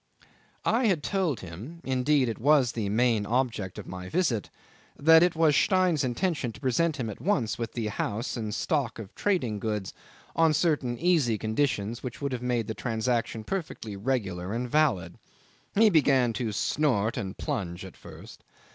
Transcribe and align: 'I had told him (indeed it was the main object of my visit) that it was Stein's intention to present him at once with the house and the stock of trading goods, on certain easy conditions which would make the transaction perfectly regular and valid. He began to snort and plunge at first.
'I 0.65 0.87
had 0.87 1.03
told 1.03 1.41
him 1.41 1.79
(indeed 1.83 2.27
it 2.27 2.39
was 2.39 2.71
the 2.71 2.89
main 2.89 3.23
object 3.27 3.77
of 3.77 3.85
my 3.85 4.09
visit) 4.09 4.49
that 4.97 5.21
it 5.21 5.35
was 5.35 5.55
Stein's 5.55 6.03
intention 6.03 6.51
to 6.53 6.59
present 6.59 6.97
him 6.97 7.07
at 7.07 7.21
once 7.21 7.59
with 7.59 7.73
the 7.73 7.85
house 7.85 8.35
and 8.35 8.47
the 8.47 8.51
stock 8.53 8.97
of 8.97 9.13
trading 9.13 9.59
goods, 9.59 9.93
on 10.35 10.55
certain 10.55 10.97
easy 10.97 11.37
conditions 11.37 12.01
which 12.01 12.19
would 12.19 12.41
make 12.41 12.65
the 12.65 12.73
transaction 12.73 13.43
perfectly 13.43 13.95
regular 13.95 14.53
and 14.53 14.71
valid. 14.71 15.19
He 15.75 15.91
began 15.91 16.33
to 16.33 16.51
snort 16.51 17.15
and 17.15 17.37
plunge 17.37 17.85
at 17.85 17.95
first. 17.95 18.43